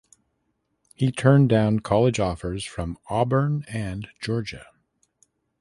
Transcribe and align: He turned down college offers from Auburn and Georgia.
He 0.95 1.11
turned 1.11 1.49
down 1.49 1.81
college 1.81 2.19
offers 2.19 2.65
from 2.65 2.97
Auburn 3.11 3.63
and 3.69 4.09
Georgia. 4.19 4.65